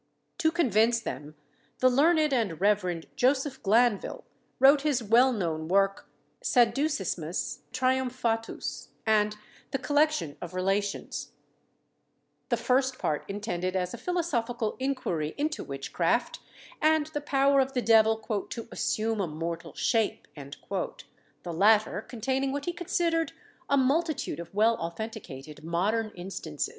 To 0.39 0.49
convince 0.51 0.99
them, 0.99 1.35
the 1.77 1.87
learned 1.87 2.33
and 2.33 2.59
Reverend 2.59 3.05
Joseph 3.15 3.61
Glanvil 3.61 4.23
wrote 4.57 4.81
his 4.81 5.03
well 5.03 5.31
known 5.31 5.67
work, 5.67 6.09
Sadducismus 6.43 7.59
Triumphatus, 7.71 8.87
and 9.05 9.37
The 9.69 9.77
Collection 9.77 10.37
of 10.41 10.55
Relations; 10.55 11.33
the 12.49 12.57
first 12.57 12.97
part 12.97 13.23
intended 13.27 13.75
as 13.75 13.93
a 13.93 13.97
philosophical 13.99 14.75
inquiry 14.79 15.35
into 15.37 15.63
witchcraft, 15.63 16.39
and 16.81 17.05
the 17.13 17.21
power 17.21 17.59
of 17.59 17.73
the 17.73 17.81
devil 17.83 18.15
"to 18.49 18.67
assume 18.71 19.21
a 19.21 19.27
mortal 19.27 19.75
shape:" 19.75 20.27
the 20.35 21.53
latter 21.53 22.01
containing 22.01 22.51
what 22.51 22.65
he 22.65 22.73
considered 22.73 23.33
a 23.69 23.77
multitude 23.77 24.39
of 24.39 24.51
well 24.55 24.77
authenticated 24.77 25.63
modern 25.63 26.09
instances. 26.15 26.69